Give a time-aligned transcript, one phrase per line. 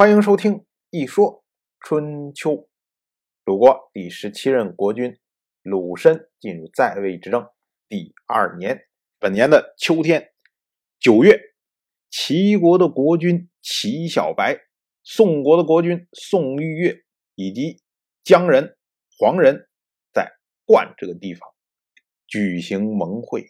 [0.00, 0.52] 欢迎收听
[0.90, 1.42] 《一说
[1.80, 2.52] 春秋》。
[3.44, 5.18] 鲁国第十七任国君
[5.60, 7.44] 鲁申进入在位执政
[7.88, 8.86] 第二年，
[9.18, 10.32] 本年的秋天
[11.00, 11.40] 九月，
[12.10, 14.56] 齐国的国君齐小白、
[15.02, 16.94] 宋国的国君宋玉月
[17.34, 17.82] 以及
[18.22, 18.78] 姜人、
[19.18, 19.68] 黄人
[20.14, 20.30] 在
[20.64, 21.50] 冠这个地方
[22.28, 23.48] 举行盟会。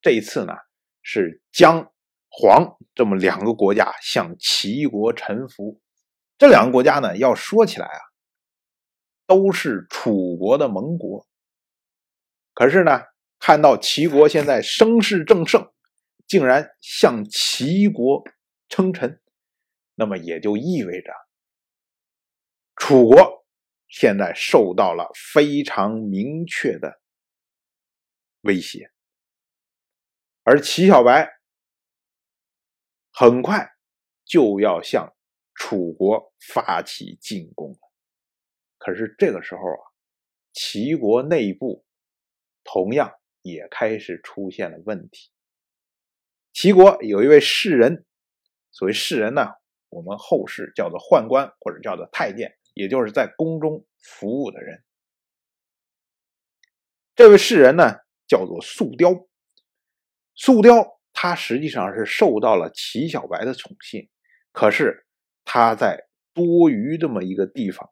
[0.00, 0.54] 这次呢，
[1.02, 1.92] 是姜、
[2.30, 5.81] 黄这么两个国家向齐国臣服。
[6.42, 8.00] 这两个国家呢，要说起来啊，
[9.28, 11.24] 都是楚国的盟国。
[12.52, 13.00] 可是呢，
[13.38, 15.72] 看到齐国现在声势正盛，
[16.26, 18.24] 竟然向齐国
[18.68, 19.22] 称臣，
[19.94, 21.12] 那么也就意味着
[22.74, 23.46] 楚国
[23.86, 27.00] 现在受到了非常明确的
[28.40, 28.90] 威胁，
[30.42, 31.30] 而齐小白
[33.12, 33.70] 很快
[34.24, 35.14] 就要向。
[35.64, 37.78] 楚国发起进攻了，
[38.78, 39.84] 可是这个时候啊，
[40.52, 41.84] 齐国内部
[42.64, 45.30] 同样也开始出现了问题。
[46.52, 48.04] 齐国有一位士人，
[48.72, 49.52] 所谓士人呢，
[49.88, 54.82] 我们后世叫做宦官或者叫做太监，也就是在宫中服务的人。
[57.14, 59.28] 这位士人呢，叫做素雕。
[60.34, 64.10] 素雕他实际上是受到了齐小白的宠幸，
[64.50, 65.06] 可是。
[65.44, 67.90] 他在多余这么一个地方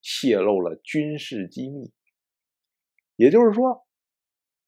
[0.00, 1.92] 泄露了军事机密，
[3.16, 3.86] 也就是说，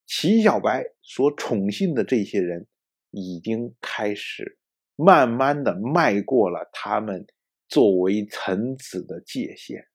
[0.07, 2.67] 齐小白所宠信的这些人
[3.11, 4.59] 已经开始
[4.97, 7.27] 慢慢的迈过了他们
[7.69, 9.87] 作为臣子的界限。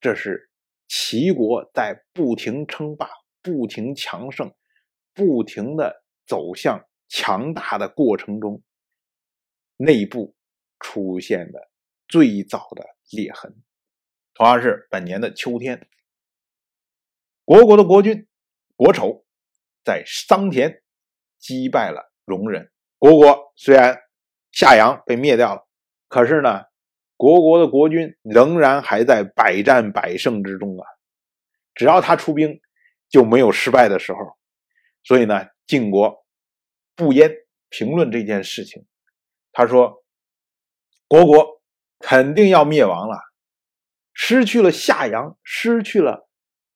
[0.00, 0.50] 这是
[0.88, 3.08] 齐国在不停称霸、
[3.42, 4.52] 不停强盛、
[5.14, 8.62] 不停的走向强大的过程中，
[9.76, 10.34] 内部。
[10.80, 11.70] 出现的
[12.08, 13.54] 最早的裂痕，
[14.34, 15.86] 同样是本年的秋天，
[17.44, 18.26] 国国的国君
[18.74, 19.24] 国丑
[19.84, 20.82] 在桑田
[21.38, 22.72] 击败了戎人。
[22.98, 24.00] 国国虽然
[24.50, 25.68] 夏阳被灭掉了，
[26.08, 26.64] 可是呢，
[27.16, 30.86] 国国的国君仍然还在百战百胜之中啊！
[31.74, 32.60] 只要他出兵，
[33.08, 34.18] 就没有失败的时候。
[35.04, 36.24] 所以呢，晋国
[36.96, 37.30] 不焉
[37.68, 38.86] 评论这件事情，
[39.52, 40.00] 他说。
[41.10, 41.60] 国国
[41.98, 43.18] 肯定要灭亡了，
[44.12, 46.28] 失去了夏阳，失去了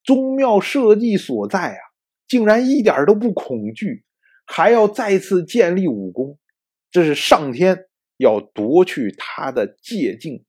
[0.03, 1.79] 宗庙社稷所在啊！
[2.27, 4.05] 竟然一点都不恐惧，
[4.45, 6.37] 还要再次建立武功，
[6.91, 7.87] 这是上天
[8.17, 10.45] 要夺去他的界境。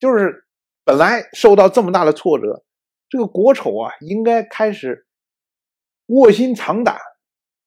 [0.00, 0.44] 就是
[0.82, 2.64] 本来受到这么大的挫折，
[3.08, 5.06] 这个国丑啊，应该开始
[6.06, 6.98] 卧薪尝胆，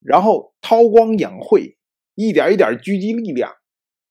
[0.02, 1.78] 然后韬光养晦，
[2.16, 3.56] 一点一点聚集力量。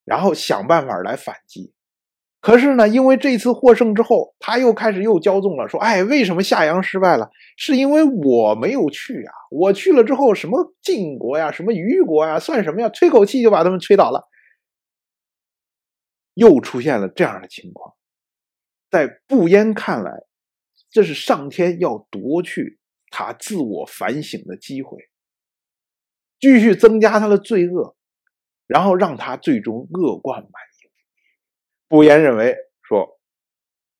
[0.04, 1.72] 然后想办法来反击，
[2.40, 7.30] 可是呢，因为这次获胜之后，他又开始又骄纵了，说：“哎，为什么夏阳失败了？
[7.56, 9.32] 是因为我没有去啊！
[9.50, 12.88] 我去了之后，什么晋国呀，什么虞国呀，算什么呀？
[12.88, 14.28] 吹口气就把他们吹倒了。”
[16.34, 17.94] 又出现了这样的情况，
[18.90, 20.10] 在不焉看来，
[20.90, 22.80] 这是上天要夺去
[23.10, 24.98] 他自我反省的机会，
[26.40, 27.94] 继续增加他的罪恶。
[28.72, 30.90] 然后让他最终恶贯满盈。
[31.88, 33.20] 不言认为说，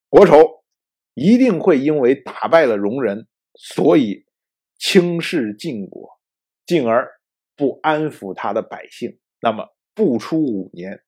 [0.08, 0.64] 国仇
[1.12, 4.24] 一定会因为打败了戎人，所以
[4.78, 6.18] 轻视晋国，
[6.64, 7.20] 进而
[7.54, 9.20] 不安抚他的百姓。
[9.42, 11.04] 那么不出五年，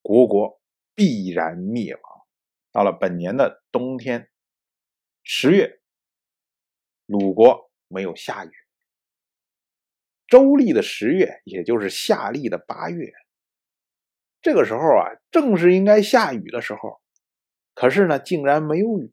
[0.00, 0.58] 国国
[0.94, 2.02] 必然灭亡。
[2.72, 4.30] 到了本年的冬天，
[5.22, 5.80] 十月，
[7.04, 8.50] 鲁国没有下雨。
[10.32, 13.12] 周历的十月，也就是夏历的八月，
[14.40, 17.02] 这个时候啊，正是应该下雨的时候，
[17.74, 19.12] 可是呢，竟然没有雨，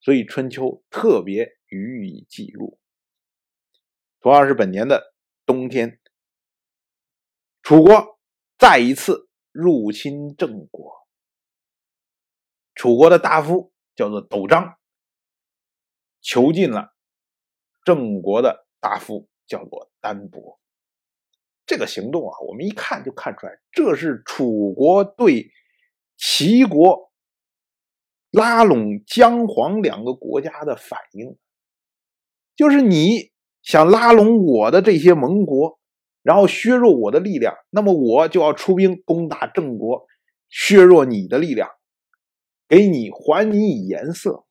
[0.00, 2.80] 所以春秋特别予以记录。
[4.20, 5.14] 同样是本年的
[5.44, 6.00] 冬天，
[7.60, 8.18] 楚国
[8.56, 11.06] 再一次入侵郑国，
[12.74, 14.78] 楚国的大夫叫做斗章，
[16.22, 16.94] 囚禁了
[17.84, 19.28] 郑国的大夫。
[19.46, 20.58] 叫做单薄，
[21.66, 25.50] 这个行动啊，我们一看就看出来，这是楚国对
[26.16, 27.12] 齐国
[28.30, 31.36] 拉拢姜黄两个国家的反应，
[32.56, 33.30] 就是你
[33.62, 35.78] 想拉拢我的这些盟国，
[36.22, 40.06] 然后削弱我的力量，那么我就要出兵攻打郑国，
[40.48, 41.70] 削弱你的力量，
[42.68, 44.44] 给你还你以颜色。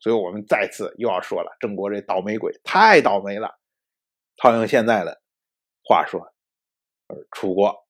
[0.00, 3.57] 所以我们再次又要说了，郑国这倒霉鬼太倒霉了。
[4.38, 5.20] 套用现在的
[5.82, 6.20] 话说，
[7.08, 7.86] 呃，楚国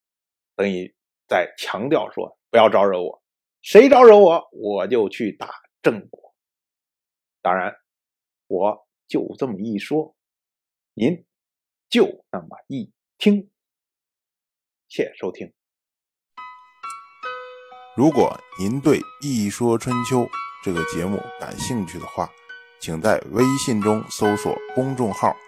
[0.57, 0.95] 等于
[1.29, 3.23] 在强调说不要招惹我，
[3.61, 5.53] 谁招惹我，我就去打
[5.83, 6.35] 郑国。
[7.43, 7.77] 当然，
[8.47, 10.17] 我就这么一说，
[10.95, 11.27] 您
[11.91, 13.51] 就那么一听。
[14.89, 15.53] 谢谢收听。
[17.95, 20.21] 如果您对《一说春秋》
[20.65, 22.31] 这个节目感兴趣的话，
[22.81, 25.37] 请在微信中搜索公众号“